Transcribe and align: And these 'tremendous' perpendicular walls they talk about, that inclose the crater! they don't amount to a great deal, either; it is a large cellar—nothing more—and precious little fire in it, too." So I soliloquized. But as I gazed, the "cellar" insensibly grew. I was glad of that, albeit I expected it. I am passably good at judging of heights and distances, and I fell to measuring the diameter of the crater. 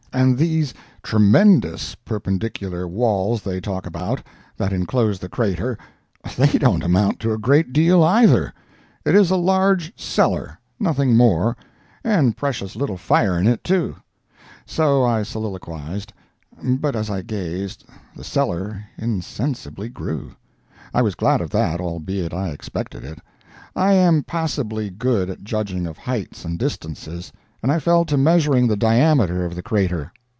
And 0.13 0.37
these 0.37 0.73
'tremendous' 1.03 1.95
perpendicular 1.95 2.85
walls 2.85 3.41
they 3.43 3.61
talk 3.61 3.85
about, 3.85 4.21
that 4.57 4.73
inclose 4.73 5.19
the 5.19 5.29
crater! 5.29 5.77
they 6.37 6.47
don't 6.57 6.83
amount 6.83 7.21
to 7.21 7.31
a 7.31 7.37
great 7.37 7.71
deal, 7.71 8.03
either; 8.03 8.53
it 9.05 9.15
is 9.15 9.31
a 9.31 9.37
large 9.37 9.97
cellar—nothing 9.97 11.15
more—and 11.15 12.35
precious 12.35 12.75
little 12.75 12.97
fire 12.97 13.39
in 13.39 13.47
it, 13.47 13.63
too." 13.63 13.95
So 14.65 15.05
I 15.05 15.23
soliloquized. 15.23 16.11
But 16.61 16.93
as 16.93 17.09
I 17.09 17.21
gazed, 17.21 17.85
the 18.13 18.25
"cellar" 18.25 18.83
insensibly 18.97 19.87
grew. 19.87 20.33
I 20.93 21.01
was 21.01 21.15
glad 21.15 21.39
of 21.39 21.51
that, 21.51 21.79
albeit 21.79 22.33
I 22.33 22.49
expected 22.49 23.05
it. 23.05 23.19
I 23.77 23.93
am 23.93 24.23
passably 24.23 24.89
good 24.89 25.29
at 25.29 25.45
judging 25.45 25.87
of 25.87 25.97
heights 25.99 26.43
and 26.43 26.59
distances, 26.59 27.31
and 27.63 27.71
I 27.71 27.77
fell 27.77 28.05
to 28.05 28.17
measuring 28.17 28.67
the 28.67 28.75
diameter 28.75 29.45
of 29.45 29.53
the 29.53 29.61
crater. 29.61 30.11